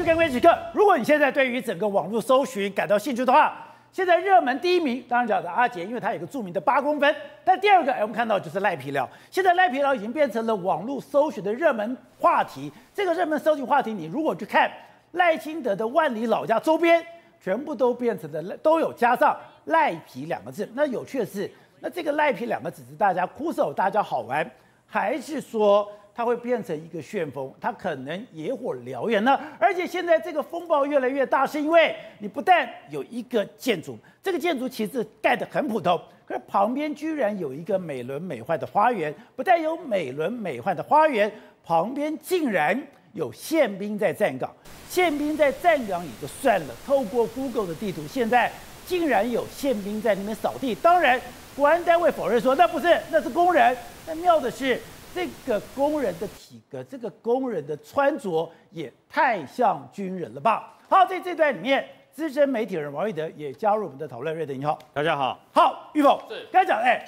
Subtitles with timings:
[0.00, 3.54] 去跟威时刻，如果你现在对于整个网络搜寻感到兴趣的话，
[3.92, 7.14] 现在热门第一名当然叫做阿杰，因为他有个著名的八公分。
[7.44, 9.06] 但第二个，哎，我们看到就是赖皮寮。
[9.30, 12.72] 现在赖皮寮已经变成了网络搜寻的热门话题。
[12.94, 14.70] 这个热门搜寻话题，你如果去看
[15.12, 17.04] 赖清德的万里老家周边，
[17.38, 19.36] 全部都变成了都有加上
[19.66, 20.66] 赖皮两个字。
[20.72, 24.50] 那有趣的是，那这个赖皮两个字是大家哭手，大家好玩，
[24.86, 25.86] 还是说？
[26.14, 29.38] 它会变成一个旋风，它可能野火燎原呢。
[29.58, 39.14] 而且现在这个风暴越来越大，是因为你不但有一个建筑，这个建筑其实盖得很普通，可是旁边居然有一个美轮美奂的花园。
[39.34, 41.30] 不但有美轮美奂的花园，
[41.64, 42.78] 旁边竟然
[43.14, 44.54] 有宪兵在站岗。
[44.88, 48.52] 宪兵在站岗也就算了，透过 Google 的地图，现在
[48.84, 50.74] 竟然有宪兵在那边扫地。
[50.74, 51.18] 当然，
[51.56, 53.76] 国安单位否认说那不是，那是工人。
[54.06, 54.78] 但妙的是。
[55.14, 60.78] 这个工人的体格，这个工人的穿着也太像军人了吧？
[60.88, 64.34] 好，在这段里面，资深媒体人王瑞德也加入我们的讨论。
[64.34, 65.38] 瑞德你好，大家好。
[65.52, 67.04] 好，玉凤是刚才讲，哎，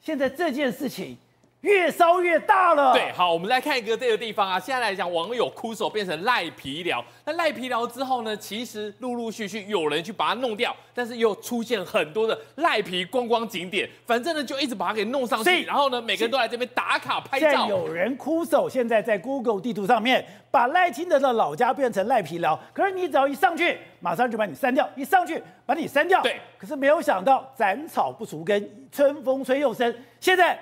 [0.00, 1.16] 现在这件事情。
[1.62, 2.92] 越烧越大了。
[2.92, 4.60] 对，好，我们来看一个这个地方啊。
[4.60, 7.04] 现在来讲，网友枯手变成赖皮寮。
[7.24, 13.88] 那赖皮寮之后呢，其实陆陆续续有人去把它弄掉，但是又出现很多的赖皮观光景点。
[14.06, 15.64] 反正呢，就一直把它给弄上去。
[15.64, 17.66] 然后呢，每个人都来这边打卡拍照。
[17.66, 22.56] 有人枯手，现在在 Google 地图上面把赖清德的老家变成赖皮寮。
[22.72, 24.88] 可是你只要一上去，马上就把你删掉。
[24.94, 26.22] 一上去把你删掉。
[26.22, 26.38] 对。
[26.56, 29.92] 可是没有想到，斩草不除根，春风吹又生。
[30.20, 30.56] 现在。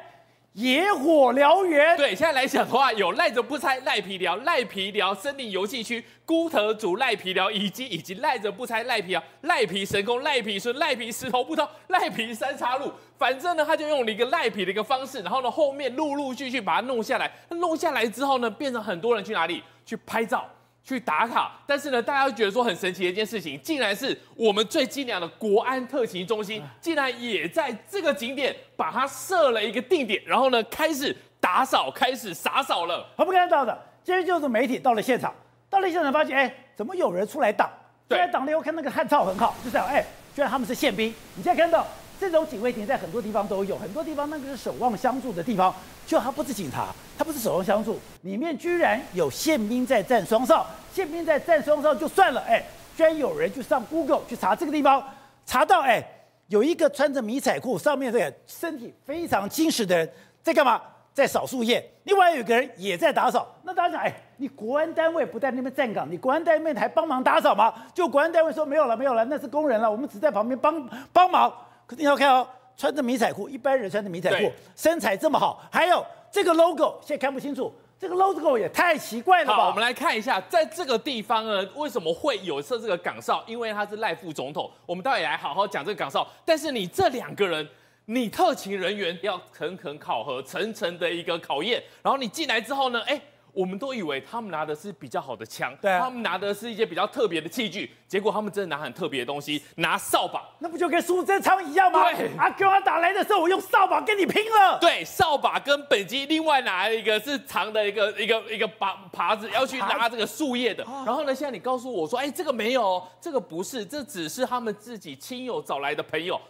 [0.54, 17.28] 野火燎原，对，现在来讲的话，有赖着不拆赖皮寮、赖皮寮森林游戏区、孤特组赖皮寮，以及以及赖着不拆赖皮寮、赖皮神宫、赖皮村、赖皮石头步道、赖皮三岔路，反正呢，他就用了一个赖皮的一个方式，然后呢，后面陆陆续续把它弄下来。
[17.48, 20.48] 弄下来之后呢，变成很多人去哪里去拍照。
[20.84, 33.06] 去打卡，但是呢，大家会觉得说很神奇的一件事情，竟然是我们最精良的国安特勤中心，竟然也在这个景点把它设了一个定点，然后呢，开始打扫，开始洒扫了。
[33.16, 35.34] 我们看得到的，今天就是媒体到了现场，
[35.70, 37.70] 到了现场发现，哎，怎么有人出来挡？
[38.10, 40.04] 出来挡了以后，看那个汉草很好，就这样，哎，
[40.34, 41.08] 居然他们是宪兵。
[41.34, 41.86] 你现在看到。
[42.18, 45.74] 这种警卫亭在很多地方都有，很多地方那个是守望相助的地方，
[46.06, 46.88] 就他不是警察，
[47.18, 52.64] 他不是守望相助，里面居然有宪兵在站双哨，宪兵在站双哨就算了，哎，
[52.96, 55.04] 居然有人去上 Google 去查这个地方，
[55.44, 56.02] 查到哎，
[56.48, 60.10] 有一个穿着迷彩裤，上面这个身体非常精实的人
[60.42, 60.80] 在干嘛？
[61.12, 61.84] 在扫树叶。
[62.02, 63.46] 另外有个人也在打扫。
[63.62, 67.72] 那大家想，哎，你国安单位不在那边站岗，你国安单位还帮忙打扫吗？
[67.94, 71.52] 就国安单位说没有了，没有了，那是工人了，我们只在旁边帮帮忙。
[71.86, 72.46] 可是你要看哦，
[72.76, 79.56] 穿着迷彩裤，一般人穿着迷彩裤，身材这么好，还有这个 logo 现在看不清楚，这个 logo 也太奇怪了吧？
[79.56, 83.42] 好，我们来看一下，在这个地方呢，为什么会有设这个岗哨？
[83.46, 86.26] 因为他是赖副总统，我们待会来好好讲这个岗哨。
[86.44, 87.68] 但是你这两个人，
[88.06, 93.20] 你特勤人员要层层考核，层层的一个考验，然后你进来之后呢，哎。
[93.54, 102.12] 我们都以为他们拿的是比较好的枪，对啊，他们拿的是一些比较特别的器具，结果他们真的拿很特别的东西，拿扫把，那不就跟苏贞昌一样吗？
[102.12, 104.78] 对，阿哥他打来的时候，我用扫把跟你拼了。
[104.80, 110.84] 对，扫把跟本机，另外拿了一个是长的一个一个一个把耙子，要去拉这个树叶的。
[111.06, 116.40] 然后呢，现在你告诉我说，哎，这个没有，这个不是，这只是他们自己亲友找来的朋友。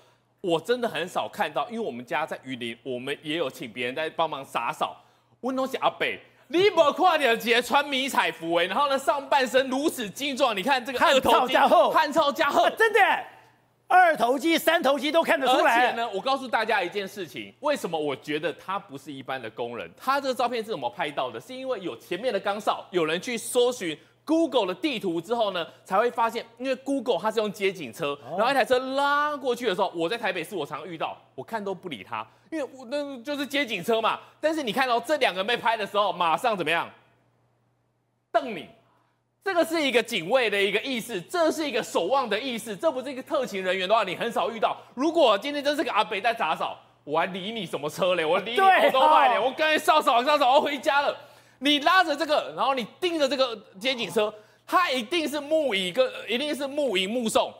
[0.40, 4.96] 我真的很少看到，因为我们家在雨林，我们也有请别人在帮忙洒扫。
[5.40, 6.18] 温东西阿北。
[6.48, 13.00] 你不跨点节穿迷彩服哎，然后呢，上半身如此精壮，你看这个二头肌，汉超加厚，真的，
[13.88, 15.86] 二头肌、三头肌都看得出来。
[15.86, 19.90] 而且呢，我告诉大家一件事情，为什么我觉得他不是一般的工人？
[19.96, 21.40] 他这个照片是怎么拍到的？
[21.40, 23.98] 是因为有前面的岗哨，有人去搜寻。
[24.24, 34.18] Google 的地图之后呢，才会发现，因为 Google 它是用街景车，然后一台车拉过去的时候，我在台北市我常遇到，我看都不理他，因为我那就是街景车嘛。
[34.40, 36.88] 但是你看到这两个人被拍的时候，马上怎么样？
[38.32, 38.66] 瞪你，
[39.44, 44.76] 这个是一个警卫的一个意思，这是一个守望的意思，这不是一个特勤人员的话，你很少遇到。
[44.94, 48.24] 如果今天真是个阿北在打扫，我还理你什么车嘞？
[48.24, 49.38] 我理你欧兜迈嘞？
[49.38, 51.14] 我刚才扫扫扫扫，我回家了。
[51.64, 54.32] 你拉着这个，然后你盯着这个接警车，
[54.66, 57.50] 它一定是目以跟一定是目迎目送，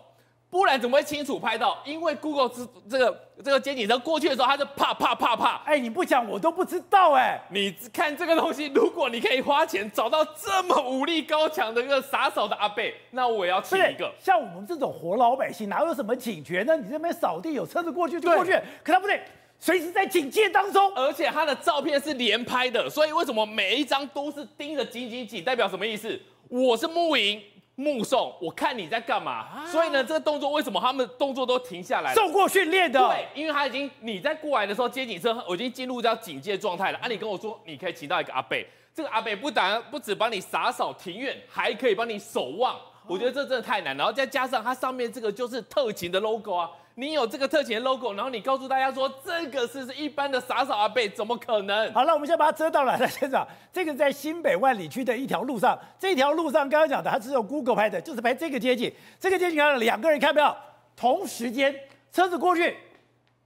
[0.50, 1.78] 不然怎么会清楚拍到？
[1.86, 5.62] 因为 Google 这这个这个街景车过去的时候，它是啪啪啪啪。
[5.64, 7.40] 哎，你不讲我都不知道哎。
[7.50, 14.12] 你看这个东西，如果你可以花钱找到这么武力高强的一个傻傻的阿贝，那我也要请一个。
[14.18, 16.76] 像我们这种活老百姓，哪有什么警觉呢？
[16.76, 18.52] 你这边扫地有车子过去就过去，
[18.82, 19.22] 可他不对。
[19.64, 25.42] 随时在警戒当中，而且他的照片是连拍的，所以为什么每一张都是盯着紧紧紧？
[25.42, 26.20] 代表什么意思？
[26.50, 27.42] 我是目营，
[27.74, 29.32] 目送，我看你在干嘛。
[29.32, 32.12] 啊、所以呢，这个动作为什么他们动作都停下来？
[32.12, 33.00] 受过训练的。
[33.00, 36.98] 对，因为他已经你在过来的时候接警车，我已经进入到警戒状态了。
[36.98, 42.78] 啊，你跟我说你可以请到一个阿贝，这个阿贝不但不止帮你洒扫庭院，还可以帮你守望。
[43.06, 51.92] 我觉得这真的太难，然后再加上它上面这个就是特勤的 logo 啊，你有这个特勤 logo，然后你告诉大家说这个是是一般的傻傻阿伯，怎么可能？
[51.92, 60.56] 好了，我们先把它遮到了，来先生，这个在新北万里区的一条路上，这条路上刚刚讲的，它是用 Google 拍的，就是拍这个街景，这个街景上两个人看到没有？
[60.94, 61.74] 同时间
[62.12, 62.76] 车子过去，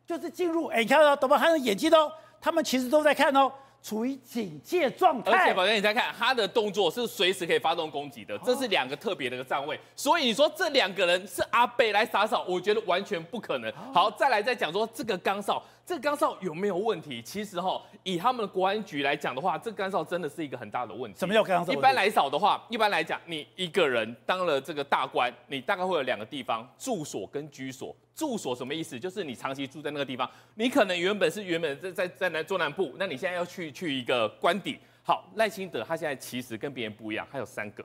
[0.06, 1.38] 就是进入，哎，你看到懂吗？
[1.38, 2.12] 还有眼睛哦，
[2.42, 3.50] 他们其实都在看哦。
[3.82, 13.72] 处于警戒状态，而且宝杰，你再看他的动作是随时可以发动攻击的，这是两个特别的一个站位，所以你说这两个人是阿北来打扫，我觉得完全不可能。
[13.94, 17.23] 好，再来再讲说这个岗哨，这个岗哨有没有问题？
[17.23, 21.19] 其实哈，以他们的国安局来讲的话，这干哨真的是一个很大的问题。
[21.19, 21.73] 什么叫干哨？
[21.73, 27.96] 一般来扫的话，一般来讲，你一个人当了这个大官，你大概会有两个地方，住所跟居所。
[28.14, 29.00] 住所什么意思？
[29.00, 34.79] 就是你长期住在那个地方，你可能原本是原本在在在南中南部，那你现在要去去一个官邸。
[35.02, 37.82] 好，赖清德他现在其实跟别人不一样，他有三个，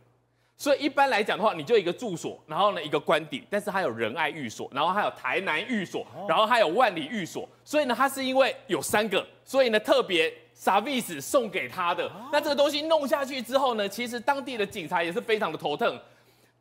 [0.56, 12.10] 所以一般来讲的话，你就一个住所，然后呢一个官邸，但是它有仁爱寓所，然后还有台南寓所，然后还有万里寓所，所以呢它是因为有三个，所以呢特别 service 送给他的。
[12.32, 16.00] 那这个东西弄下去之后呢，其实当地的警察也是非常的头疼，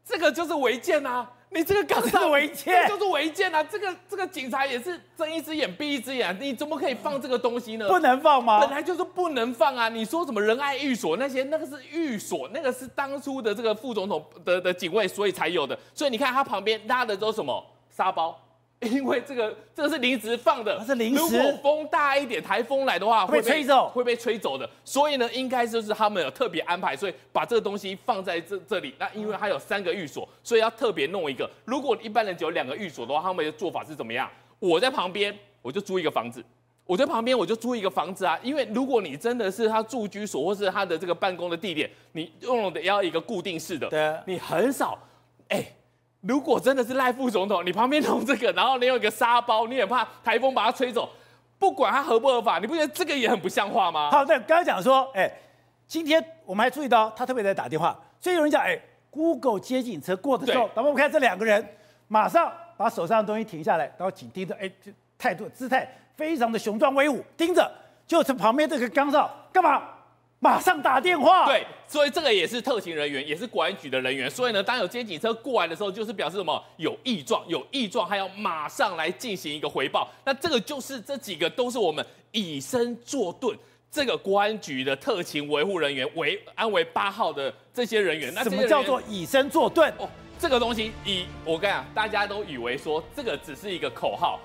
[0.05, 1.31] 这个就是违建啊。
[1.55, 3.63] 你这个岗是违建， 就是违建啊！
[3.63, 7.87] 这个这个警察也是睁一只眼闭一只眼，你怎么可以放这个东西呢？
[7.89, 8.61] 不能放吗？
[8.61, 9.89] 本来就是不能放啊！
[9.89, 15.79] 你说什么仁爱寓所那些，那个是寓所，那个是当初的这个副总统的的警卫，所以才有的。
[15.95, 18.39] 所以你看他旁边拉的都什么沙包。
[18.91, 21.21] 因为这个这个是临时放的，是临时。
[21.21, 24.69] 如果风大一点，台风来的话，会被吹走，会被吹走的。
[24.85, 28.93] 所以呢，应该就是他们有特别安排，所以把这个东西放在这这里。
[28.99, 31.49] 那因为它有三个寓所，所以要特别弄一个。
[31.65, 34.29] 如果一般人只有两个寓所的话，他们的做法是怎么样？
[34.59, 35.33] 我在旁边，
[35.63, 36.41] 我就租一个房子；
[36.85, 38.37] 我在旁边，我就租一个房子啊。
[38.43, 44.99] 因为如果你真的是他住居所或是他的这个办公的地点，你用的要一个固定式的，对，你很少，
[45.49, 45.65] 哎。
[46.23, 51.09] 如果真的是赖副总统，你旁边弄这个，然后你有一个沙包，你也怕台风把它吹走，
[51.59, 54.11] 不管它合不合法，你不觉得这个也很不像话吗？
[54.11, 55.39] 好，那刚刚讲说，哎、欸，
[55.87, 61.67] 今天我们还注意到他特别在打电话，所以有人讲，哎、欸，Google 接警车过的时候，咱们我们看这两个人
[62.07, 67.69] 马上把手上的东西停下来，然后紧盯着，哎、欸，态度姿态非常的雄壮威武，盯着，
[68.07, 69.83] 就是旁边这个岗哨干嘛？
[70.43, 71.47] 马上打电话。
[71.47, 74.29] 对，所以这个也是特勤人员，也是国安局的人员。
[74.29, 76.61] 所以呢，当有接警车过来的时候，就是表示什么？
[76.79, 80.11] 有异状，有异状，还要马上来进行一个回报。
[80.25, 83.57] 那这个就是这几个都是我们以身作盾，
[83.89, 88.35] 这个国安局的特勤维护人员，维安维八号的这些人员。
[88.35, 89.89] 那什么叫做以身作盾？
[89.97, 90.09] 哦，
[90.41, 94.41] 这个东西以我跟你讲，大家都以为说这个只是一个口号。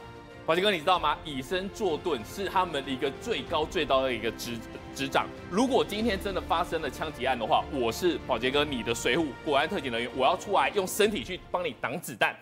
[0.48, 1.18] 宝杰哥，你知道吗？
[1.26, 4.58] 以身作盾是他们的一个最高最高的一个职
[4.96, 5.28] 职掌。
[5.52, 12.34] 如果今天真的发生了枪击案的话，我是宝杰哥，你的随扈国安特警人员，我要出来用身体去帮你挡子弹。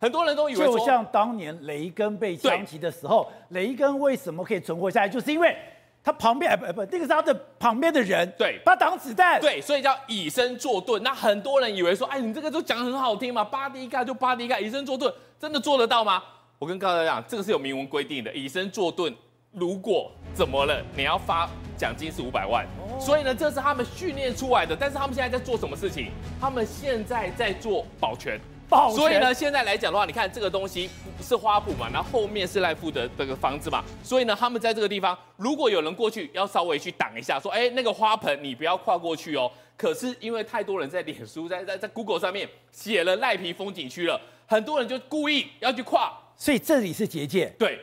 [0.00, 5.56] 很多人都以为，就像当年雷根被枪击的时候，雷根为什么可以存活下来，就是因为
[6.02, 11.00] 他旁边，哎不不，那个是他的旁边的人，对，他挡子弹，对，所以叫以身作盾。
[11.04, 16.20] 那很多人以为说，哎，你这个都讲很好听嘛，Bodyguard 就 Bodyguard，以身作盾，真的做得到吗？
[16.58, 19.12] 我跟大家讲，这个是有明文规定的，以身作盾，
[19.52, 22.64] 如果怎么了，你要发奖金是五百万。
[22.78, 24.74] 哦、所以呢，这是他们训练出来的。
[24.74, 26.10] 但是他们现在在做什么事情？
[26.40, 28.40] 他们现在在做保全。
[28.68, 28.96] 保全。
[28.96, 30.88] 所以呢，现在来讲的话，你看这个东西
[31.20, 33.84] 是花圃嘛，然后后面是赖富的这个房子嘛。
[34.02, 39.50] 所以呢，他们在这个地方，如果有人过去，要稍微去挡一下，说，哎，那个花盆你不要跨过去哦。
[39.76, 46.12] 可是因为太多人在脸书、在在在 Google 上面写了赖皮风景区了，很多人就故意要去跨。
[46.36, 47.78] 所以这里是结界，对，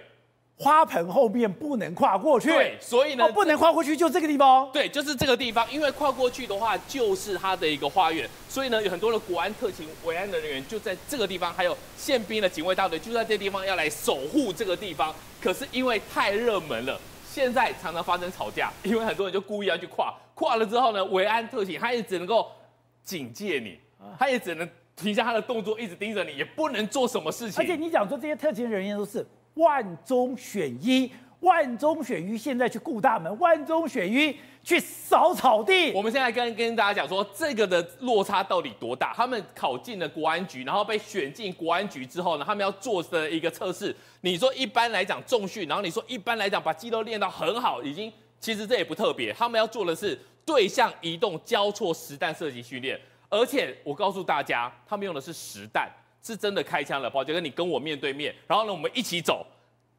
[0.57, 15.15] 花盆后面不能跨过去，对，所以呢，哦，不能跨过去就这个地方，对，就是这个地方，因为跨过去的话就是它的一个花园，所以呢，有很多的国安特勤维安的人员就在这个地方，还有宪兵的警卫大队就在这个地方要来守护这个地方。
[15.41, 22.51] 可是因为太热门了，现在常常发生吵架，因为很多人就故意要去跨，跨了之后呢，维安特勤他也只能够
[23.03, 23.79] 警戒你，
[24.19, 24.69] 他也只能。
[25.01, 27.61] 停下他的动作，一直盯着你，也不能做什么事情。
[27.61, 35.91] 而且你讲说这些特勤人员都是万中选一，万中选一，现在去顾大门，万中选一去扫草地。
[35.91, 39.11] 我们现在跟跟大家讲说，这个的落差到底多大？
[39.13, 43.95] 他们考进了国安局，然后被选进国安局之后呢，他们要做的一个测试。
[44.21, 49.33] 你说一般来讲重训，然后你说一般来讲把肌肉练到很好，已经其实这也不特别。
[49.33, 52.99] 他们要做的是对象移动交错实弹射击训练。
[53.31, 55.89] 而且我告诉大家，他们用的是实弹，
[56.21, 57.09] 是真的开枪了。
[57.09, 59.43] 宝杰哥，你跟我面对面，然后呢，我们一起走，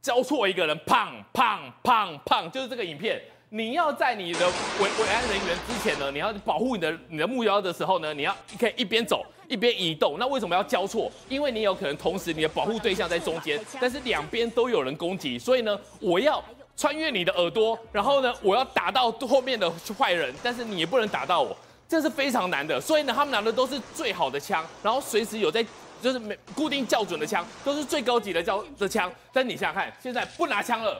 [0.00, 3.20] 交错一个人，砰砰砰砰，就是这个影片。
[3.48, 4.46] 你要在你的
[4.80, 10.16] 维维安人员之前呢，你要保护你的你的目标的时候呢，你要可以一边走一边移动。
[10.18, 11.10] 那为什么要交错？
[11.28, 16.42] 因为你有可能同时你的保护对象在中间，但是两边都有人攻击，所以呢，我要
[16.76, 21.54] 穿越你的耳朵，然后呢，我要打到后面的坏人，但是你也不能打到我，
[21.92, 22.80] 这是非常难的。
[22.80, 25.62] 所以呢，他们拿的都是最好的枪，然后随时有在
[26.00, 29.12] 就是每固定校准的枪，都是最高级的叫的枪。
[29.30, 30.98] 但你想想看，现在不拿枪了。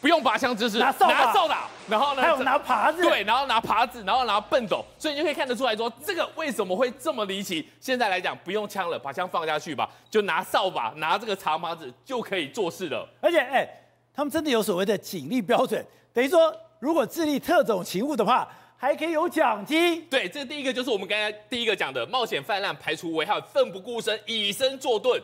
[0.00, 2.20] 不用拔枪姿势，拿扫把，拿扫把，然后呢？
[2.20, 7.66] 还有拿耙子，对，然后拿耙子，然后拿笨斗，所以你就可以看得出来说，这个为什么会这么离奇？
[7.80, 11.90] 现在来讲，不用枪了，把枪放下去吧，就拿扫把，拿这个长耙子。
[12.04, 13.08] 就可以做事了。
[13.18, 13.66] 而且，哎，
[14.14, 18.46] 他们真的有所谓的警力标准，等于说，如果智力特种勤务的话，
[18.84, 20.04] 还可以有奖金。
[20.10, 25.20] 对，这第一个就是我们刚才第一个讲的，冒险泛滥，排除危害，奋不顾身，以身作盾，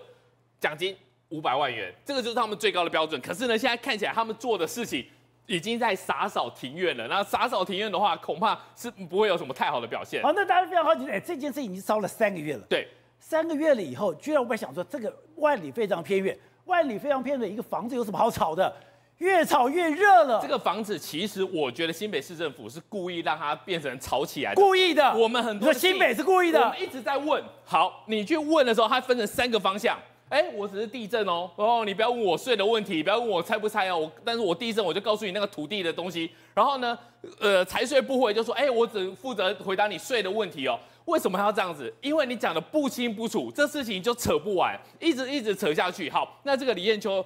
[0.58, 0.96] 奖金
[1.28, 3.20] 五百万元，这个就是他们最高的标准。
[3.20, 5.04] 可是呢，现在看起来他们做的事情。
[5.46, 7.08] 已经在洒扫庭院了。
[7.08, 10.22] 那洒扫庭院的话，恐怕是不会有什么太好的表现。
[10.22, 12.64] 好，那大家非常好奇，哎，这件事已经烧了三个月了。
[12.68, 12.86] 对，
[13.18, 18.72] 三个月了以后，居然我们想说，这个万里非常偏远，万里非常偏远的一个房子有什么好吵的？
[19.20, 20.40] 越炒越热了。
[20.42, 25.14] 这个房子其实我觉得新北市政府是故意让它变成吵起来的，故意的。
[25.14, 27.42] 我们很多新北是故意的，我们一直在问。
[27.64, 29.98] 好，你去问的时候，它分成三个方向。
[30.30, 36.30] 哎，我只是地震哦，哦，你不要问我税的问题，不要问我拆不拆哦，我，但是我地震我就告诉你那个土地的东西。
[36.54, 36.96] 然后呢，
[37.40, 40.78] 呃，财税部会就说，哎，我只负责回答你税的问题哦。
[41.06, 41.92] 为什么还要这样子？
[42.00, 46.08] 因为你讲的不清不楚，这事情就扯不完，一直一直扯下去。
[46.08, 47.22] 好，那这个李艳秋。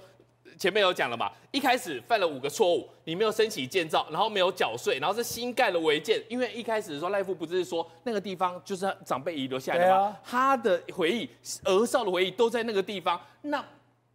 [0.59, 6.23] 前面有讲了嘛，一开始犯了五个错误，你没有申请建造，然后没有缴税，然后是新盖的违建。
[6.29, 9.97] 因为一开始的时候赖副不是说那个地方就是长辈遗留下来的吗？
[9.97, 11.29] 啊、他的回忆、
[11.65, 13.65] 儿少的回忆都在那个地方，那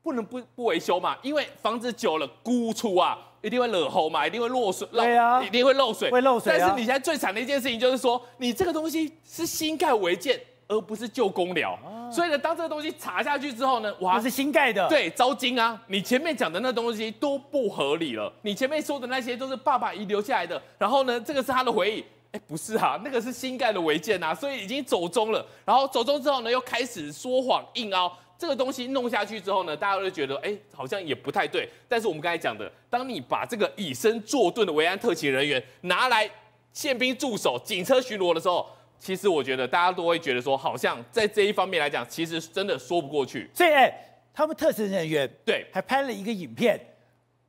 [0.01, 1.17] 不能不不维修嘛？
[1.21, 6.57] 因为房子久了，孤出啊，一定会惹齁嘛，一定会落水，对啊，一定会漏水，会漏水、啊。
[6.57, 10.39] 但是你现在最惨的一件事情就是说，你这个东西是新盖违建。
[10.69, 15.81] 而不是旧公寮，啊、所以呢，当这个东西查下去之后呢，哇，是新盖的，对，招惊啊！
[15.87, 31.67] 你前面讲的那东西都不合理了，你前面说的那些都是爸爸遗留下来的，然后呢，这个是他的回忆，哎，不是啊，那个是新盖的违建啊，所以已经走中了，然后走中之后呢，又开始说谎硬凹，这个东西弄下去之后呢，大家都会觉得，哎，好像也不太对。
[31.87, 36.29] 但是我们刚才讲的，当你把这个以身作盾的维安特勤人员拿来
[36.71, 43.49] 宪兵驻守、警车巡逻的时候，其实我觉得大家都会觉得说，好像在这一方面来讲，其实真的说不过去。
[43.53, 43.91] 所以，哎，
[44.33, 46.77] 他们特勤人员对，还拍了一个影片，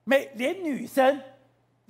[0.05, 1.21] 每连女生，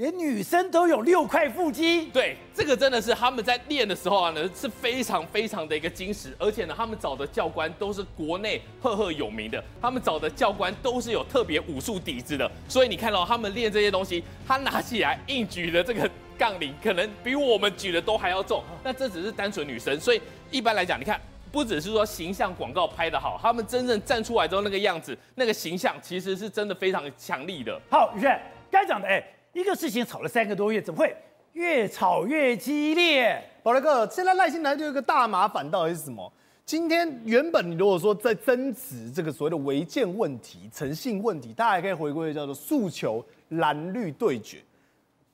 [0.01, 2.07] 连女生都有六块腹肌。
[2.07, 16.11] 对，这个真的是他们在练的时候啊，呢是非常非常的一个精实，而且呢，他们找的教官都是国内赫赫有名的，他们找的教官都是有特别武术底子的，所以你看到他们练这些东西，他拿起来硬举的这个。
[16.39, 21.21] 杠铃可能比我们举的都还要重，那这只是单纯女生，所以一般来讲，你看，
[21.53, 27.79] 不只是说形象广告拍的好，他们真正站出来之后那个样子，那个形象其实是真的非常强力的。
[27.91, 28.41] 好，宇轩，
[28.71, 31.15] 该讲的，哎，一个事情吵了三个多月，怎么会
[31.53, 33.43] 越吵越激烈？
[33.63, 36.33] 宝来哥，现在赖清德就有一个大麻烦，到底是什么？
[36.65, 44.59] 今天原本你如果说在争执这个所谓的违建问题、诚信问题，大家还可以回归叫做诉求蓝绿对决。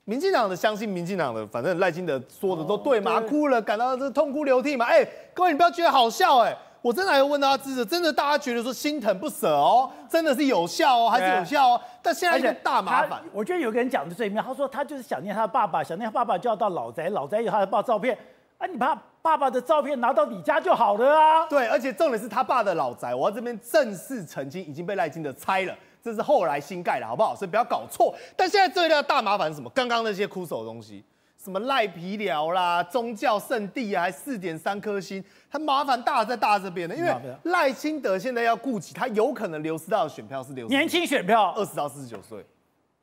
[0.05, 4.87] 民进党的相信民进党的，反正赖清德说的都对嘛，哭了，感到这痛哭流涕嘛。
[4.87, 6.57] 哎，各位你不要觉得好笑哎，
[6.87, 11.81] 我真的还要问大家支持，真的大家觉得说心疼不舍哦，真的是有效哦，还是有效哦。
[12.01, 18.17] 但现在一个大麻烦，我觉得有个人讲的最妙，他说他就是想念他的爸爸，想念他爸爸就要到老宅，老宅有他的爸照片，
[18.59, 21.45] 啊，你把爸爸的照片拿到你家就好了啊。
[21.47, 25.75] 对，而且重点是他爸的老宅，我要这边正式澄清，已经被赖金德拆了。
[26.01, 27.35] 这是后来新盖的，好不好？
[27.35, 28.15] 所以不要搞错。
[28.37, 29.69] 但现在最大的大麻烦是什么？
[29.71, 31.05] 刚刚那些枯手的东西，
[31.47, 36.97] 什么赖皮寮啦、宗教圣地啊，还四点三颗星，他麻烦大在大这边呢。
[36.97, 42.45] 因为赖清德现在要顾及他有可能流失到的选票是流失年轻选票，二十到四十九岁，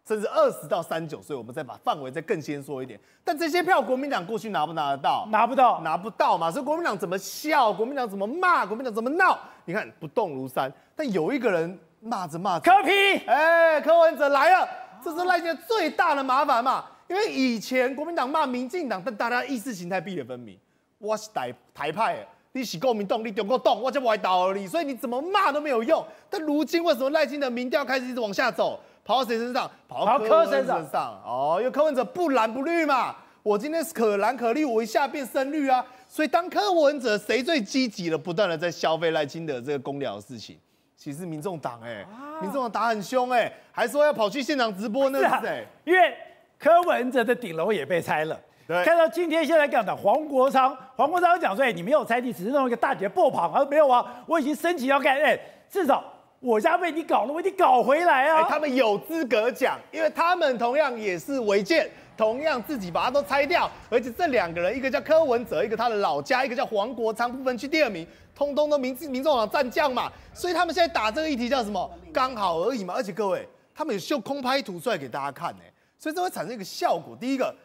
[0.06, 1.34] 甚至二十到三十九岁。
[1.34, 3.00] 我们再把范围再更先说一点。
[3.24, 5.26] 但这些票国民党过去拿不拿得到？
[5.32, 6.52] 拿不到，拿不到嘛。
[6.52, 7.72] 所以国民党怎么笑？
[7.72, 8.66] 国民党怎么骂？
[8.66, 9.40] 国民党怎么闹？
[9.64, 10.70] 你看不动如山。
[10.98, 11.80] 但有一个人。
[12.06, 12.92] 骂着骂着，柯皮
[13.26, 14.68] 哎，柯文哲来了，
[15.02, 16.84] 这是赖清德最大的麻烦嘛。
[17.14, 20.58] 因为以前国民党骂民进党，但大家意识形态壁垒分明。
[20.98, 24.66] 我是台台派的，你是国民党，你中国党，我就歪倒而已。
[24.66, 26.04] 所以你怎么骂都没有用。
[26.28, 29.70] 但如今为什么赖清德民调开始一直往下走，跑到谁身上？
[29.88, 31.22] 跑到柯身上。
[31.24, 33.16] 哦，因为柯文哲不蓝不绿嘛。
[33.44, 35.86] 我今天可蓝可绿，我一下变深绿啊。
[36.10, 40.58] 所以当柯文哲谁最积极的，不断的在消费赖清德这个公聊的事情，
[40.98, 42.04] 其实民众党哎，
[42.42, 45.68] 民众党打很凶哎，还说要跑去现场直播，那是谁？
[45.84, 46.16] 因为
[46.64, 48.40] 柯文哲的顶楼也被拆了。
[48.66, 55.38] 对，看到今天现在讲的黄国昌，黄国昌讲说，哎，你没有拆，你只是弄一个大姐爆棚，而没有啊，我已经申请要盖，哎，
[55.70, 56.02] 至少
[56.40, 58.44] 我家被你搞了，我得搞回来啊。
[58.44, 71.92] 他们有资格讲，因为他们同样也是违建，同样自己把它都拆掉，而且这两个人，一个叫柯文哲，一个他的老家，一个叫黄国昌，不分区第二名，通通都民民众党战将嘛，所以他们现在打这个议题叫什么？
[72.14, 72.94] 刚好而已嘛。
[72.96, 75.60] 而且各位，他们有秀空拍图出来给大家看呢，
[76.04, 77.56] 所以这会产生一个效果，第一个。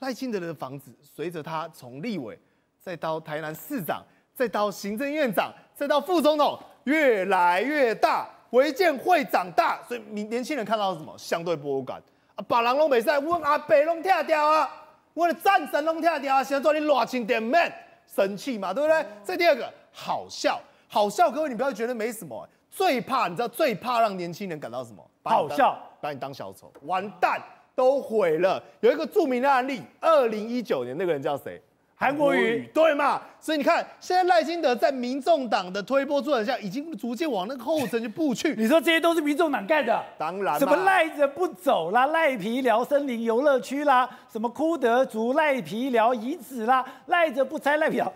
[0.00, 2.38] 赖清德的房子，随着他从立委，
[2.78, 11.16] 再到台南市长，再到行政院长，再到副总统，越来越大，违建会长大，所以年年轻人看到什么？
[11.16, 11.96] 相对不敢
[12.34, 14.70] 啊，把人拢袂使，阮阿伯拢拆掉啊，
[15.14, 17.72] 我的战神拢拆掉啊，现在做你热情点面，
[18.06, 19.06] 生气嘛，对不对？
[19.24, 25.02] 这第二个好笑，好笑，各位你不要觉得没什么，最怕你知道最怕让年轻人感到什么？
[25.24, 27.40] 好笑，把你当小丑，完蛋。
[27.76, 28.60] 都毁了。
[28.80, 31.62] 有一个著名的案例，二零一九年那个人叫谁？
[31.98, 33.22] 韩国瑜，对嘛？
[33.40, 38.54] 所以你看，现在赖清德在民众党的推波助澜下，已经逐渐往那个后尘去步去。
[38.58, 40.04] 你说这些都是民众党干的？
[40.18, 40.58] 当然。
[40.58, 48.12] 什么赖着不走啦，赖皮寮森林游乐区啦，什么枯德族赖皮寮遗址啦，赖着不拆赖皮寮，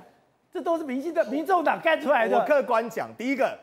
[0.53, 2.39] 这都是民进的民众党干出来的。
[2.39, 3.59] 我客观讲，第一个。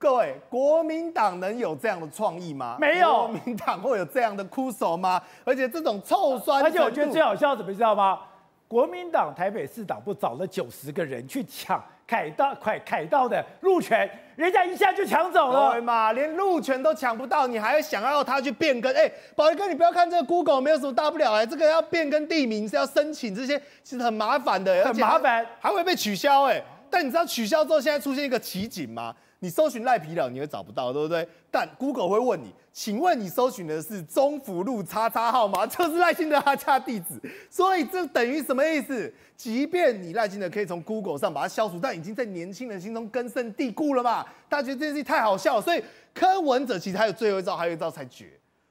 [0.00, 2.76] 各位，国民党能有这样的创意吗？
[2.78, 5.20] 没有，国民党会有这样的哭手吗？
[5.44, 8.20] 而且这种臭酸，而且我觉得最好笑，怎么知道吗？
[8.68, 15.72] 国民党台北市党部找了九十个人去抢凯道、凯凯道的路权，人家一下就抢走了。
[15.72, 18.94] 对嘛，连路权都抢不到，你还要想要他去变更？
[18.94, 26.62] 哎，宝仪哥，你不要看这个 Google 没有什么大不了哎，这个要变更地名是要申请这些，其实很麻烦的，很麻烦，还会被取消哎。
[26.88, 29.12] 但你知道取消之后，现在出现一个奇景吗？
[29.40, 31.26] 你搜寻赖皮寮，你会找不到，对不对？
[31.50, 35.64] 但 Google 会问你，请问你搜寻的是中福路叉叉号吗？
[35.66, 39.12] 就是赖清德他家地址，所以这等于什么意思？
[39.36, 44.26] 即便你赖清德可以从 Google 上把它消除，但已经在年轻人心中根深蒂固了嘛？
[44.48, 48.26] 大家觉得这件事情太好笑了，所以柯文哲其实还有最后一招，还有一招才绝。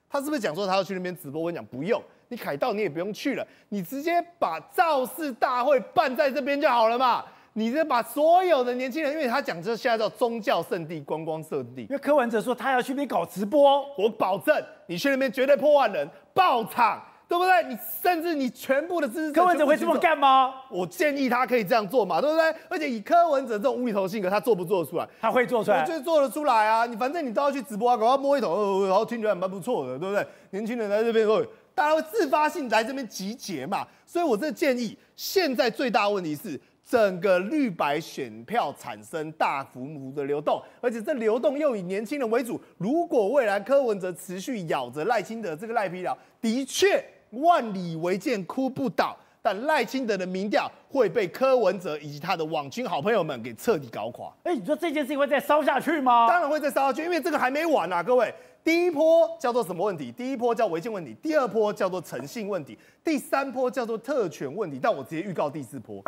[0.10, 1.42] 他是不是讲说他要去那边直播？
[1.42, 7.24] 我跟你讲，不用，你凯道你也不用去了，你直接把造势大会办在这边就好了嘛。
[7.58, 11.82] 你这把所有的年轻人，因为他讲这现在叫宗教圣地、观光圣地。
[11.82, 17.64] 因为柯文哲说他要去那边搞直播，我保证你去那边绝对破万人爆场，对不对？
[17.68, 20.54] 你甚至你全部的支持，柯文哲会这么干吗？
[20.70, 22.54] 我建议他可以这样做嘛，对不对？
[22.70, 25.10] 而且以柯文哲这种无厘头性格，他做不做得出来？
[25.20, 26.86] 他会做出来，我觉得做得出来啊！
[26.86, 30.24] 你反正你都要去直播啊，搞要摸一头，然后听起来蛮不错的，对不对？
[30.52, 31.44] 年轻人来这边会，
[31.74, 33.88] 大家会自发性来这边集结嘛。
[34.06, 36.62] 所以我这建议，现在最大问题是。
[36.90, 42.60] 整个绿白选票产生大幅度的流动，而且这流动又以年轻人为主。
[42.78, 54.32] 如果未来柯文哲持续咬着赖清德这个赖皮寮，的确万里违建哭不倒，但赖清德的民调会被柯文哲以及他的网军好朋友们给彻底搞垮。
[54.44, 56.26] 哎，你说这件事情会再烧下去吗？
[56.30, 58.34] 当然会再烧下去，因为这个还没完啊，各位。
[58.64, 60.10] 第一波叫做什么问题？
[60.12, 64.80] 第一波叫违建问题，第二波叫做诚信问题，第三波叫做特权问题。
[64.82, 66.02] 但我直接预告第四波。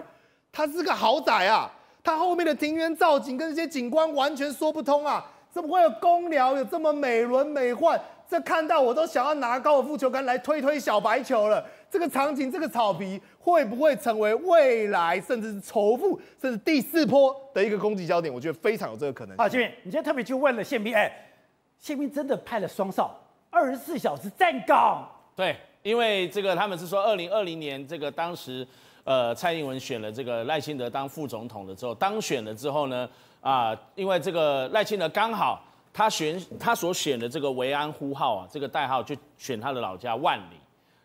[0.52, 1.72] 它是个豪宅啊，
[2.04, 5.26] 它后面的庭园造景跟这些景观完全说不通啊！
[5.52, 8.00] 怎么会有公寮有这么美轮美奂？
[8.30, 11.66] 这看到我都想要拿高尔夫球杆来推推小白球了。
[11.90, 18.32] 这个场景，这个草皮会不会成为未来甚至是仇富甚至第四波的一个攻击焦点？
[18.32, 19.36] 我觉得非常有这个可能。
[19.38, 21.12] 啊，这边你今天特别去问了宪兵，哎，
[21.80, 25.10] 宪兵真的派了双哨，二十四小时站岗。
[25.36, 28.68] 对，因为这个他们是说，二零二零年这个当时。
[29.04, 33.10] 呃，蔡英文选了这个赖清德当副总统了之后，当选了之后呢，
[33.42, 40.56] 啊，因为这个赖清德刚好他选他所选的这个维安呼号啊，这个代号就选他的老家万里，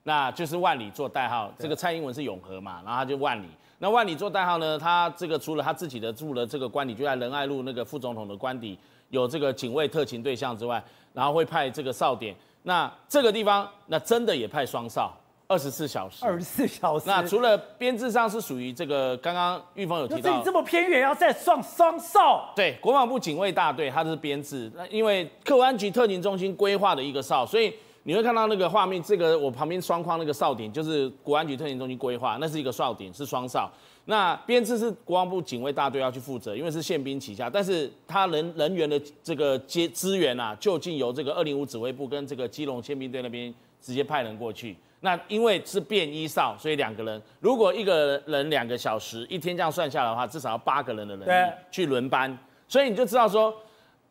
[0.02, 1.50] 那就是万里做代号。
[1.58, 3.46] 这个蔡英文是永和嘛，然后他就万里。
[3.78, 8.78] 那万里做代号呢，他这个除了他自己的住的这个官邸就在仁爱路那个副总统的官邸
[9.10, 12.34] 有这个警卫特勤对象之外，然后会派这个哨点。
[12.62, 15.12] 那这个地方那真的也派双哨。
[15.54, 17.04] 二十四小时，二十四小时。
[17.06, 22.52] 那除了编制上是属于这个，刚刚玉峰有提到，这么偏远，要再双双哨。
[22.56, 33.70] 对，国防部警卫大队它是编制，那因为客安局特勤中心规划的一个哨，所以你会看到那个画面，这个我旁边双框那个哨点就是国安局特勤中心规划，那是一个哨点，是双哨。
[34.06, 44.76] 那编制是国防部警卫大队要去负责，因为是宪兵旗下，但是他人人员的这个接资源啊，就近由这个二零五指挥部跟这个基隆宪兵队那边直接派人过去。
[45.04, 52.36] 那因为是便衣哨，所以两个人，如果一个人两个小时，一天这样算下来的话，至少要八个人的人力去轮班，
[52.66, 53.54] 所以你就知道说，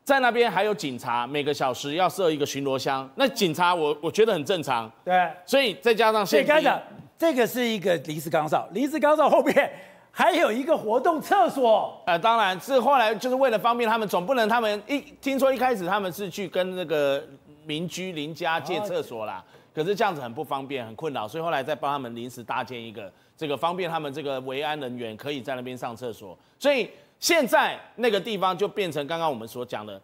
[0.04, 3.10] 在那边还有警察，每个小时要设一个巡逻箱。
[3.16, 6.82] 那警察我我觉得很正常，对，所以再加上现在
[7.18, 9.72] 这个是一个临时岗哨，临时岗哨后面
[10.12, 12.00] 还有一个活动厕所。
[12.06, 17.20] 呃，当然是后来就是为了方便他们，总不能他们一听说一开始他们是去跟那个
[17.66, 19.42] 民居邻家借厕所啦。
[19.74, 26.38] 可是这样子很不方便，很困扰，所以后来再帮他们临时搭建一个，这个方便他们这个维安人员可以在那边上厕所。
[26.58, 30.00] 所以现在那个地方就变成刚刚我们所讲的，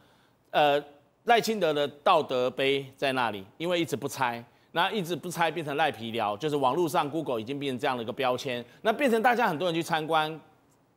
[0.51, 0.83] 呃，
[1.25, 10.41] 赖清德的道德碑在那里，因为一直不拆，那一直不拆变成赖皮寮，就是网络上 Google 已经变成这样的一个标签，那变成大家很多人去参观，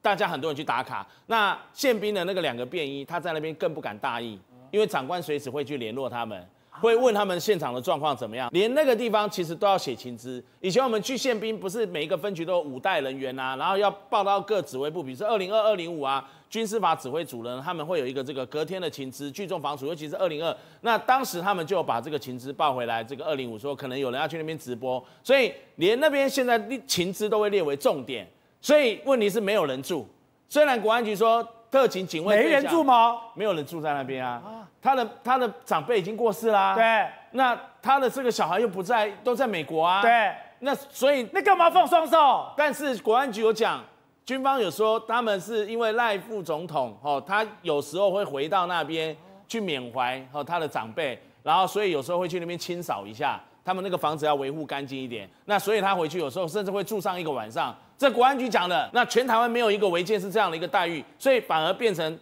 [0.02, 1.08] 大家很多人去打卡。
[1.28, 4.40] 那宪兵的那个两个便衣，他在那边更不敢大意，
[4.72, 6.44] 因为长官随时会去联络他们。
[6.88, 10.44] 会问他们现场的状况怎么样，连那个地方其实都要写情资。
[10.60, 28.28] 以前我们去宪兵，不是每一个分局都有五代人员啊，然后要报到各指挥部，比如说二零二二零五啊，军事法指挥主任他们会有一个这个隔天的情资，聚众防署，尤其是二零二，那当时他们就把这个情资报回来，这个二零五说可能有人要去那边直播，所以连那边现在情资都会列为重点，
[28.60, 30.06] 所以问题是没有人住，
[30.50, 31.48] 虽然国安局说。
[31.74, 33.20] 特勤警卫，没人住吗？
[33.34, 34.34] 没有人住在那边啊。
[34.46, 36.76] 啊他的他的长辈已经过世啦。
[36.76, 37.08] 对。
[37.32, 40.00] 那他的这个小孩又不在，都在美国啊。
[40.04, 40.32] 对。
[40.60, 42.46] 那所以那干嘛放双手？
[42.56, 43.84] 但是国安局有讲，
[44.24, 55.28] 军方有说他们是因为赖副总统哦，他有时候会回到那边去缅怀哦他的长辈，然后所以有时候会去那边清扫一下，他们那个房子要维护干净一点。
[55.46, 57.76] 那所以他回去有时候甚至会住上一个晚上。
[58.04, 62.20] 这国安局讲的，那全台湾没有一个违建是这样的一个待遇，所以反而变成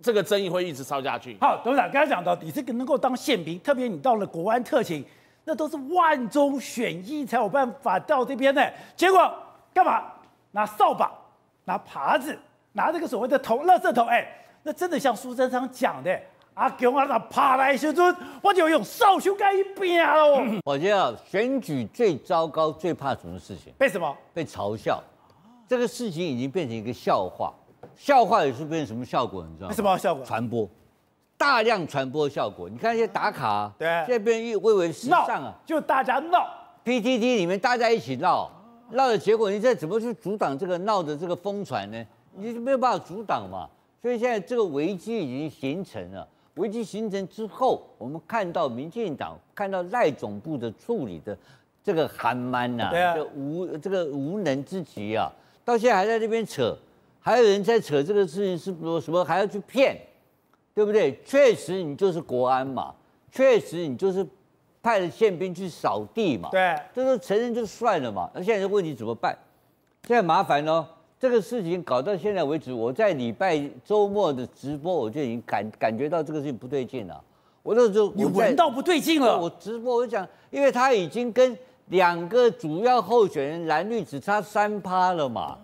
[0.00, 1.36] 这个争议会一直烧下去。
[1.42, 5.04] 好，董事长刚才讲到，你这个能够当宪兵，特别你到了国安特勤，
[5.44, 8.72] 那都是万中选一才有办法到这边的。
[8.96, 9.30] 结果
[9.74, 10.04] 干嘛？
[10.52, 11.12] 拿扫把，
[11.66, 12.38] 拿耙子，
[12.72, 14.26] 拿这个所谓的头、垃圾头，哎，
[14.62, 16.18] 那真的像苏贞昌讲的。
[16.54, 20.40] 阿强啊，他爬来时阵，我就用扫帚盖一边喽。
[20.64, 23.72] 我觉得选举最糟糕、最怕什么事情？
[23.76, 24.16] 被什么？
[24.32, 25.02] 被嘲笑。
[25.66, 27.52] 这个事情已经变成一个笑话。
[27.96, 29.44] 笑话也是变成什么效果？
[29.48, 29.74] 你知道吗？
[29.74, 30.24] 什么效果？
[30.24, 30.68] 传播，
[31.36, 32.68] 大量传播效果。
[32.68, 36.46] 你看一些打卡，对，现在变成蔚为时尚啊，就大家闹。
[36.84, 38.50] PTT 里面大家一起闹，
[38.90, 42.04] 闹的结果，你再怎么去阻挡这个闹的这个疯传呢？
[42.36, 43.68] 你就没有办法阻挡嘛。
[44.00, 46.28] 所以现在这个危机已经形成了。
[46.54, 51.36] 危机形成之后，我们看到民进党看到赖总部的处理的
[51.82, 55.30] 这个韩蛮呐，啊、这无这个无能之极啊，
[55.64, 56.76] 到现在还在这边扯，
[57.20, 59.96] 还有人在扯这个事情是说什么还要去骗，
[60.74, 61.20] 对不对？
[61.24, 62.94] 确实你就是国安嘛，
[63.32, 64.24] 确实你就是
[64.82, 68.30] 派了宪兵去扫地嘛，对，这都承认就算了嘛。
[68.32, 69.36] 那现在这问题怎么办？
[70.06, 70.86] 现在麻烦喽。
[71.18, 77.18] 这个事情搞到现在为止，我在礼拜周末的直播，我就已经感感觉到这个事情不对劲了。
[77.62, 79.40] 我那时候你闻到不对劲了。
[79.40, 85.56] 我直播我讲，因为他已经跟两个主要候选人蓝绿只差三趴了嘛，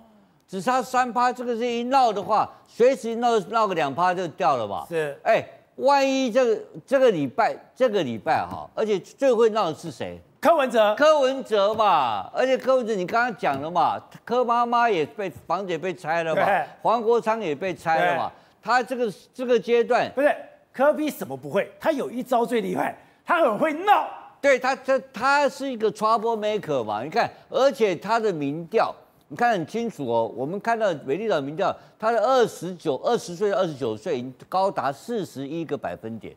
[0.48, 4.86] 只差三趴，这个事情一闹的话，随时闹闹个两趴就掉了嘛。
[4.88, 5.44] 是，哎，
[5.76, 10.18] 万一这个这个礼拜这个礼拜哈，而且最会闹的是谁？
[10.40, 16.42] 柯文哲，柯文哲嘛，而且柯文哲你刚刚讲了嘛，柯妈妈也被房子也被拆了嘛，
[16.80, 20.34] 黄国昌也被拆了嘛，他这个这个阶段不是
[20.72, 24.08] 柯比什么不会，他有一招最厉害，他很会闹，
[24.40, 28.94] 对他他他是一个 trouble maker 嘛，你看，而且他的民调
[29.28, 36.34] 你看很清楚哦，我们看到美丽岛民调，他的二十九二十岁二十九岁已经高达四十一个百分点，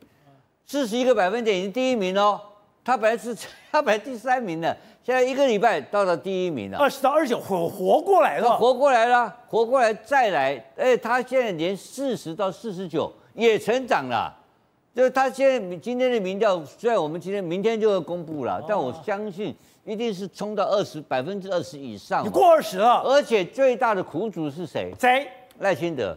[0.66, 2.42] 四十一个百分点已经第一名哦。
[2.84, 3.36] 他本来是
[3.72, 6.78] 他本来第三名的，现在一个礼拜到了第一名了。
[6.78, 10.62] 二十到二十九活活过来了，活过来了，活过来再来。
[10.76, 14.34] 哎，他现在连四十到四十九也成长了。
[14.94, 22.24] 就是他现在今天的民调，虽然我们今天明天就要公布了，但我相信一定是冲到二十百分之二十以上。
[22.24, 24.94] 你过二十了，而且最大的苦主是谁？
[25.00, 25.28] 谁？
[25.60, 26.16] 赖清德，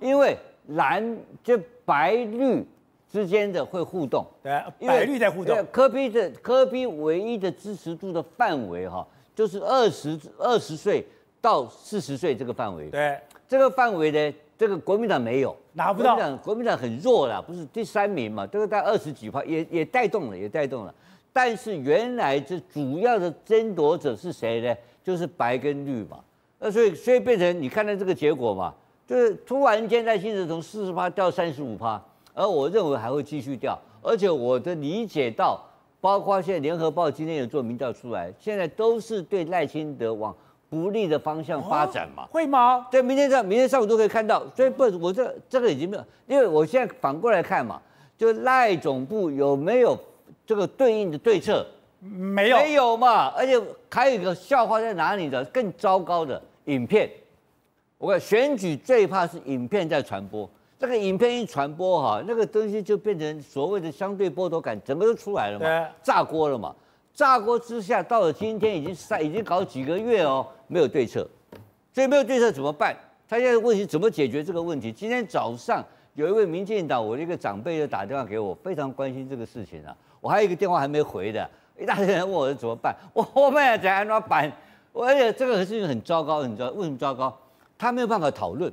[0.00, 2.66] 因为蓝就白绿。
[3.10, 5.66] 之间的会互动，对，白绿在互动。
[5.72, 11.02] 柯 P 的科比唯一的支持度的范围哈，就是二十二十岁
[11.40, 12.90] 到四十岁这个范围。
[12.90, 13.18] 对，
[13.48, 16.14] 这个范围呢，这个国民党没有，拿不到。
[16.14, 20.94] 国民党国民党很弱了，不是第三名嘛，这个在二十几趴，也也带动了，也带动了。
[21.32, 24.76] 但是原来这主要的争夺者是谁呢？
[25.02, 26.20] 就是白跟绿嘛。
[26.58, 28.74] 那所以所以变成你看到这个结果嘛，
[29.06, 32.02] 就是突然间在新竹从四十趴掉三十五趴。
[32.38, 35.60] 而我认为还会继续掉，而且我的理解到
[36.00, 40.32] 包括现在联合报今天也做民调出来，现在都是对赖清德往
[40.70, 42.22] 不利的方向发展嘛？
[42.22, 42.86] 哦、会吗？
[42.92, 44.44] 对，明天上明天上午都可以看到。
[44.54, 47.82] 所以不，我这这个已经没有，因为我现在反过来看嘛，
[48.16, 49.98] 就赖总部有没有
[50.46, 51.66] 这个对应的对策？
[51.98, 53.26] 没有，没有嘛。
[53.36, 55.44] 而且还有一个笑话在哪里的？
[55.46, 57.10] 更糟糕的影片，
[57.98, 60.48] 我看选举最怕是影片在传播。
[60.78, 66.72] 这个影片一传播哈，那个东西就变成所谓的相对剥夺感，整个都出来了嘛，炸锅了嘛。
[67.12, 71.28] 炸锅之下，到了今天已经三已经搞几个月哦，没有对策，
[71.92, 72.96] 所以没有对策怎么办？
[73.28, 74.92] 他现在问题怎么解决这个问题？
[74.92, 79.92] 今天早上有一位民进党我的一个长辈就打电话给我，非常关心这个事情啊。
[80.20, 84.50] 我还有一个电话还没回的，一大堆人问我怎么办，我我们也在怎么办？
[84.92, 87.36] 而且这个事情很糟糕，你知道为什么糟糕？
[87.76, 88.72] 他没有办法讨论。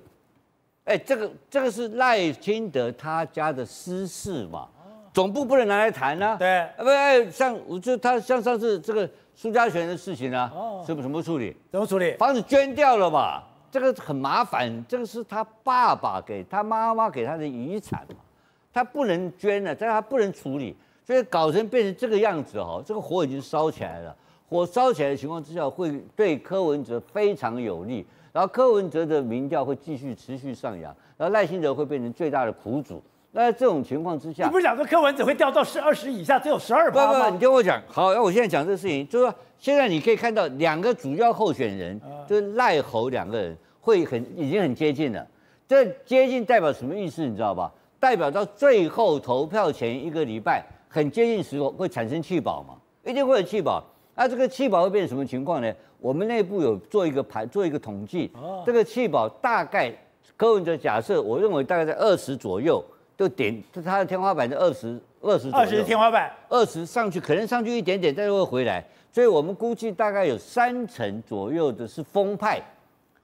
[0.86, 4.68] 哎，这个这个是赖清德他家的私事嘛，
[5.12, 6.36] 总部不能拿来谈呢、啊。
[6.38, 11.58] 对，不哎，像我就他像上次这个苏家全的事情呢、啊，哦，怎么怎么处理？
[11.72, 12.16] 怎么处理？
[12.18, 18.18] 房子捐掉了嘛，这个很麻烦，这个是他爸爸给他妈妈给他的遗产嘛，
[18.72, 24.16] 他不能捐了，但是他不能处理，所以搞成变成这个样子哦，这个火已经烧起来了，
[24.48, 28.06] 火烧起来的情况之下，会对柯文哲非常有利。
[28.32, 33.02] 然后柯文哲的民调会继续持续上扬，然后赖清德会变成最大的苦主。
[33.32, 37.20] 那在这种情况之下，你不是讲说柯文哲会掉到十二十以下，只有十二趴吗？
[37.20, 37.82] 不不，你听我讲。
[37.88, 45.26] 好，那我现在讲这个事情，就是说现在你可以看到两个主要候选人，就是赖侯两个人会很已经很接近了。
[45.68, 47.26] 这接近代表什么意思？
[47.26, 47.72] 你知道吧？
[48.00, 52.76] 代表到最后投票前一个礼拜很接近时候会产生弃保嘛？
[53.04, 53.82] 一定会有弃保。
[54.16, 55.74] 那这个气保会变成什么情况呢？
[56.00, 58.32] 我们内部有做一个排，做一个统计。
[58.36, 59.92] 哦，这个气保大概
[60.38, 62.84] 柯文哲假设，我认为大概在二十左右，
[63.18, 65.50] 就点它的天花板在二十二十。
[65.52, 68.86] 二十天花板，二十上去可能上去一点点，但是会回来。
[69.12, 72.62] 所以我们估计大概有三成左右的是风派，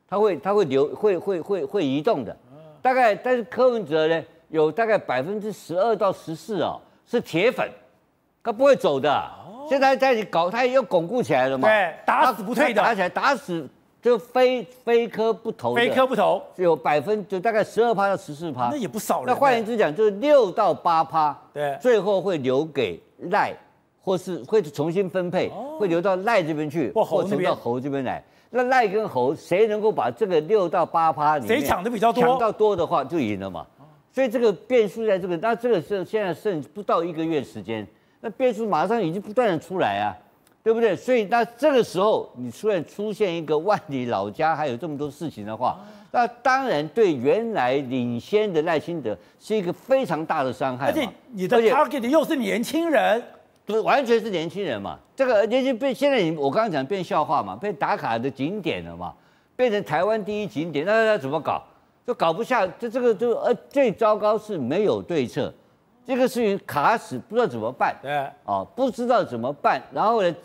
[0.08, 2.36] 它会它会流会会会会移动的。
[2.82, 7.70] 大概但是柯文哲呢，有大概百分之十二到十四哦是铁粉，
[8.42, 9.10] 他不会走的。
[9.70, 11.68] 现在在你搞，他又巩固起来了嘛？
[11.68, 13.68] 对，打死不退的，打起来打死
[14.02, 19.26] 就非非科不投，非科不投，有百分就大概十二趴到十四趴，那也不少了。
[19.28, 23.54] 那换言之讲，就是六到八趴，对，最后会留给赖，
[24.02, 28.24] 或是会重新分配，会留到赖这边去，或者到猴这边来。
[28.50, 33.66] 那赖跟猴谁能够把这个六到八趴里面谁抢的比较多，抢到多的话就赢了嘛。
[34.12, 37.88] 所以这个变数在这个，那这个是现在剩不到一个月时间。
[38.22, 40.16] 那变数马上已经不断的出来啊，
[40.64, 40.96] 对不对？
[40.96, 45.80] 所以那这个时候你突然出现一个万里老家还有这么多事情的话，
[46.12, 50.88] 那当然对原来领先的赖清德是一个非常大的伤害。
[50.88, 53.24] 而且你的 target 又是年轻人，
[53.66, 55.00] 对，完全是年轻人嘛。
[55.16, 59.14] 这个年轻变现在你我刚刚讲变笑话嘛，变打卡的景点了嘛，
[59.56, 61.64] 变成台湾第一景点，那那怎么搞？
[62.06, 65.52] 就搞不下，这这个就呃最糟糕是没有对策。
[66.12, 67.96] 这个事情卡死，不知道怎么办。
[68.02, 68.12] 对，
[68.44, 69.82] 哦，不知道怎么办。
[69.94, 70.36] 然后呢，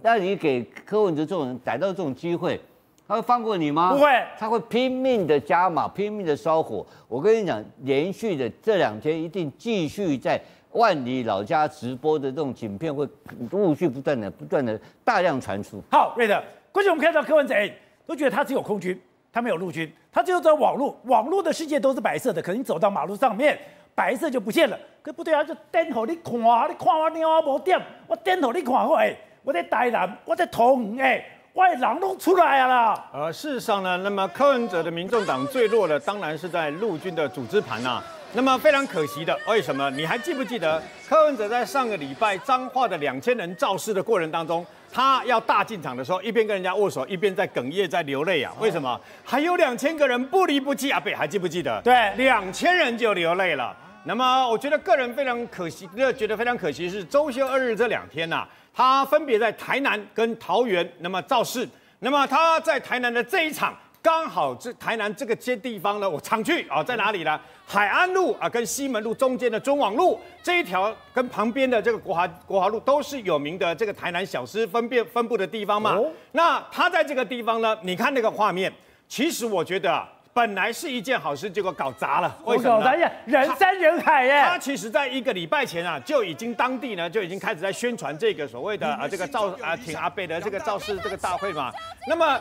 [0.00, 2.58] 那你给柯文哲这种人逮到这种机会，
[3.06, 3.92] 他会放过你吗？
[3.92, 6.86] 不会，他会拼命的加码，拼命的烧火。
[7.06, 10.40] 我跟你讲，连续的这两天一定继续在
[10.72, 13.06] 万里老家直播的这种影片会
[13.50, 15.82] 陆续不断的、不断的大量传出。
[15.90, 17.70] 好，瑞德，过去我们看到柯文哲，哎，
[18.06, 18.98] 都觉得他只有空军，
[19.30, 23.58] 他没有陆军，他只有在网络，网络的世界都是白色的，可能你走到马路上面。
[24.00, 25.44] 白色就不见了，可不对啊！
[25.44, 33.10] 就灯给你看，你看我电话无点，我灯给你看我哎，我在台南，我在桃园哎，我的人都出来了啦。
[33.12, 38.04] 呃，事实上呢，那么柯文哲的民众党最弱的，当然是在陆军的组织盘呐、啊。
[38.32, 39.90] 那么非常可惜的，为什么？
[39.90, 48.50] 你还记不记得柯文哲在上个礼拜彰化的两千人造势的过程当中，他要大进场的时候，一边跟人家握手，一边在哽咽，在流泪啊？
[48.60, 48.98] 为什么？
[49.24, 50.98] 还有两千个人不离不弃啊？
[50.98, 51.82] 北还记不记得？
[51.82, 53.76] 对，两千人就流泪了。
[54.04, 55.86] 那么我觉得个人非常可惜，
[56.16, 61.68] 觉得非常可惜是周休二日这两天呐、啊，他分别在台南跟桃园那么造势。
[61.98, 67.38] 那么他在台南的这一场，刚好这台南这个街地方呢，我常去啊，在哪里呢？
[67.66, 75.94] 海安路啊，跟西门路中间的中网路这一条，跟旁边的这个国华国华路都是有名的这个台南小吃分辨分布的地方嘛。
[75.94, 78.72] 哦、那他在这个地方呢，你看那个画面，
[79.06, 80.08] 其实我觉得啊。
[80.32, 82.36] 本来是一件好事，结果搞砸了。
[82.44, 83.10] 为什么呢？
[83.26, 84.42] 人山人海耶。
[84.42, 91.72] 他其实在一个礼拜前啊，就已经当地呢就已经开始在宣传这个所谓的啊这个造啊挺阿贝的这个造势这个大会嘛。
[92.06, 92.40] 那么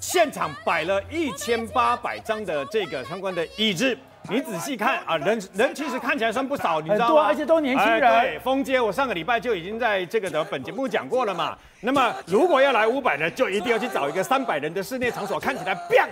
[0.00, 3.96] 现场摆了一千八百张的这个相关的椅子，
[4.30, 7.24] 你仔细看啊，人人其实看起来算不少，你知道吗？
[7.26, 8.08] 而且都年轻人。
[8.08, 11.58] 哎、对，封街，我上个礼拜就已经在这个的本节目讲过了嘛。
[11.80, 16.06] 那么如果要来五百人，就一定要去找一个三百人的室内场所，看起来砰，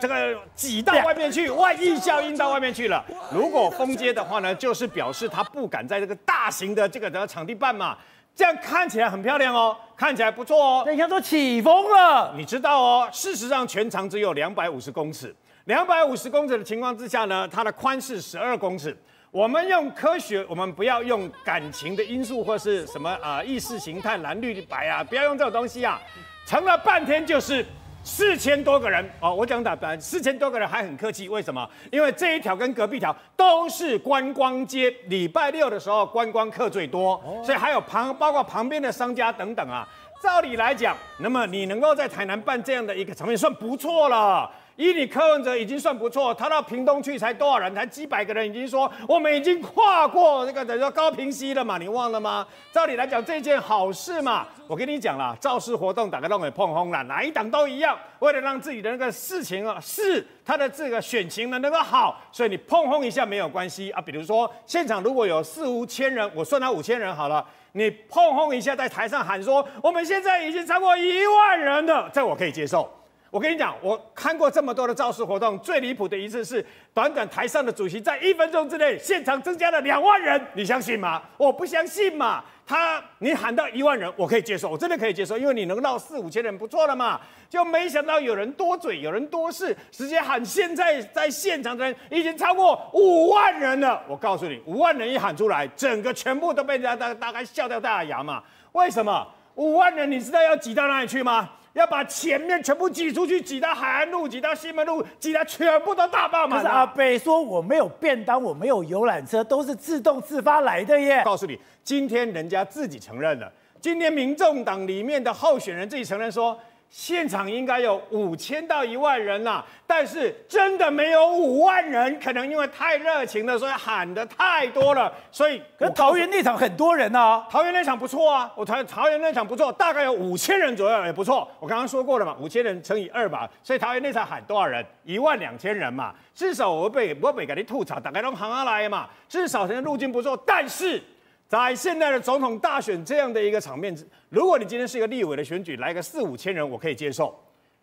[0.00, 3.04] 这个挤到外面去，外溢效应到外面去了。
[3.32, 7.96] 如果封街的话呢，就是表示他不敢在这个大型的这个的场地办嘛。
[8.34, 10.84] 这样看起来很漂亮哦，看起来不错哦。
[10.86, 13.08] 你看都起风了，你知道哦？
[13.10, 15.34] 事实上，全长只有两百五十公尺。
[15.66, 18.96] 两百五十公尺的情况之下呢，它的宽是十二公尺。
[19.32, 26.00] 我们用科学，我们不要用感情的因素或是什么啊、呃、意识形态蓝绿白啊，不要用这种东西啊。
[26.46, 27.66] 成了半天就是。
[28.08, 31.68] 四千多个人哦，我讲打白，四千多个人还很客气，为什么？
[31.90, 39.84] 因为这一条跟隔壁条都是观光街，礼拜六的时候观光客最多，所以还有旁包括旁边的商家等等啊。
[40.22, 44.48] 照理来讲，那么你能够在台南办这样的一个场面，算不错了。
[44.76, 47.74] 以你柯文哲已经算不错，他到屏东去才多少人？
[47.74, 51.78] 才几百个人，已经说我们已经跨过那个等于说高屏溪了嘛？
[51.78, 52.46] 你忘了吗？
[52.72, 54.46] 照理来讲，这件好事嘛。
[54.68, 64.00] 我跟你讲了，造势活动大家都会碰轰了，哪一党都一样，为了让自己的那个事情啊，是他的这个选情呢能够好，所以你碰轰一下没有关系啊。
[64.00, 72.92] 比如说现场如果有四五千人，我算他五千人好了，你碰轰一下，在台上喊说我们现在已经超过一万人了，这我可以接受。
[73.36, 81.22] 我跟你讲，我看过这么多的造势活动，最离谱的一次是短短台上的主席在一分钟之内现场增加了两万人，你相信吗？
[81.36, 82.42] 我不相信嘛。
[82.66, 87.20] 他你喊到一万人，我可以接受，我真的可以接受，因为你能闹四五千人不错了嘛。
[87.50, 94.02] 就没想到有人多嘴，有人多事，直接喊现在在现场的人已经超过五万人了。
[94.08, 98.42] 我告诉你，五万人一喊出来，整个全部都被人家大大概笑掉大牙嘛。
[98.72, 99.28] 为什么？
[99.56, 101.50] 五万人你知道要挤到哪里去吗？
[101.76, 106.58] 要把前面全部挤出去，挤到海岸路，挤到西门路，挤到全部都大爆满。
[106.58, 111.22] 可是阿北说我没有便当，我没有游览车，都是自动自发来的耶。
[111.22, 116.58] 告诉你，今天人家自己承认了，今天民众党里面的候选人自己承认说。
[116.88, 125.12] 现场应该有五千到一万人呐、啊，但是真的没有五万人，可能因为太热情了，所以喊的太多了。
[125.30, 131.46] 所以，可桃园那场很多人啊，桃园那场不错啊，我桃桃园那场不错，大概有五千人左右也不错。
[131.60, 134.84] 我刚刚说过了嘛，五千人乘以二吧，所以桃园那场喊多少人？
[135.04, 141.02] 一万两千人嘛，至少我被我被给你吐槽，大概都行下来嘛，至少人家路径不错，但是。
[141.48, 143.96] 在现在的总统大选这样的一个场面，
[144.28, 147.38] 如果你今天是一个立委的选举，来个四五千人，我可以接受。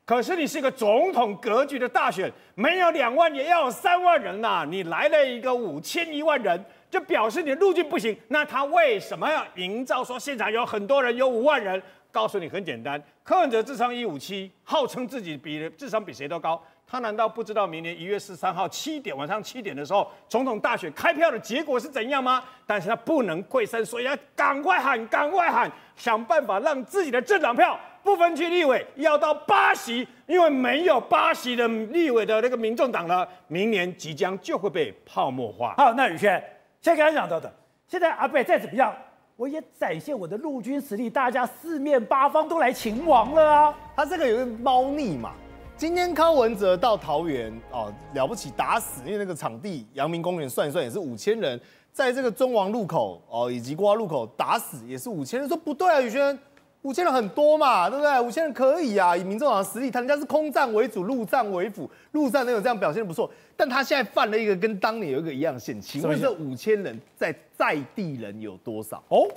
[0.06, 8.18] 可是你是一个总统格局的大选，没有两万也要有三万人呐、你来了一个五千一万人，就表示你的路径不行。
[8.28, 11.82] 那他为什么要营造说现场有很多人，有五万人？
[12.12, 16.62] 告诉你很简单，柯文哲智商一五七，号称自己比智商比谁都高。
[16.86, 22.44] 他难道不知道明年一月十三号七点晚上七点的时候，总统大选开票的结果是怎样吗？
[22.68, 35.74] 但是他不能跪身，所以要赶快喊，赶快喊，想办法让自己的政党票不分区立委要到八席，因为没有八席的立委的那个民众党呢，明年即将就会被泡沫化。
[35.78, 36.44] 好，那宇轩，
[36.80, 37.52] 先刚才讲到的，
[37.88, 38.94] 现在阿贝再怎么样，
[39.36, 43.74] 我也展现我的陆军实力，大家四面八方都来擒王了啊。
[43.96, 45.34] 他这个有个猫腻嘛。
[45.76, 51.60] 今天柯文哲到桃园哦，了不起打死，因为那个场地阳明公园算一算也是五千人，
[51.92, 56.38] 在这个中王路口哦以及瓜路口打死也是五千人，说不对啊，宇轩，
[56.84, 58.22] 五千人很多嘛，对不对？
[58.22, 69.04] 五千人可以啊，以民众党的实力，他人家是空战为主，陆战为辅，陆战能有这样表现不错，但他现在犯了一个跟当年有一个一样的线，请问这五千人在在地人有多少？
[69.10, 69.28] 哦，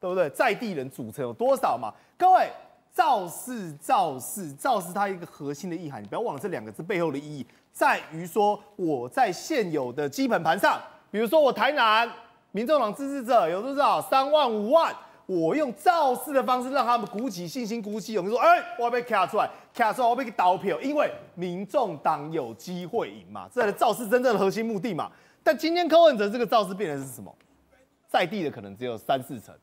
[0.00, 0.28] 对不对？
[0.30, 1.94] 在地人组成有多少嘛？
[2.18, 2.50] 各位。
[2.92, 12.10] 造势，造势，造势，它一个核心的意涵，你不要忘了这两个字背后的意义，在于说我在现有的基本盘上，比如说我台南
[12.52, 14.94] 民众党支持者有多少三万五万，
[15.26, 25.10] 我用造势的方式让他们鼓起信心，鼓起勇气说，哎、我要被卡出来，卡出来我要被倒票，因为民众党有机会赢嘛，这是造势真正的核心目的嘛。
[25.42, 27.34] 但今天柯文哲这个造势变成是什么？
[28.08, 29.54] 在地的可能只有三四成。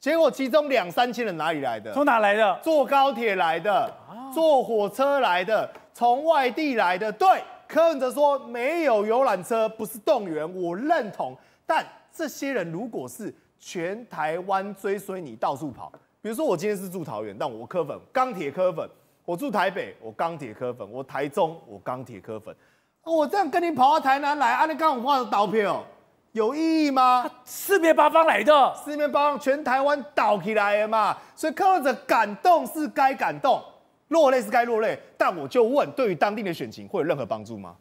[0.00, 1.92] 结果其中两三千人哪里来的？
[1.92, 2.58] 从哪来的？
[2.62, 3.92] 坐高铁来的，
[4.32, 7.12] 坐火车来的，从外地来的。
[7.12, 11.36] 对，柯文哲说没有游览车，不是动员，我认同。
[11.66, 18.88] 但这些人如果是全台湾追随你到处跑，比如说我今天是住桃园，但我柯粉，钢铁柯粉；
[19.26, 22.56] 我住台北，我钢铁柯粉；我台中，我钢铁柯粉。
[23.04, 25.84] 我这样跟你跑到台南来，啊，你刚好画的刀票。
[26.32, 27.28] 有意义吗？
[27.44, 33.60] 四面八方来的，四面八方全台湾倒起来了嘛，所以柯文哲感动是该感动，
[34.08, 37.74] 落泪是该落泪，但我就问，对于当地的选情会有任何帮助吗？